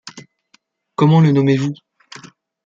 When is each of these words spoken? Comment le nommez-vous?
Comment 0.95 1.21
le 1.21 1.31
nommez-vous? 1.31 1.75